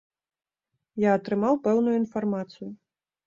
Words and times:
Я 1.03 1.11
атрымаў 1.17 1.59
пэўную 1.67 1.95
інфармацыю. 2.01 2.69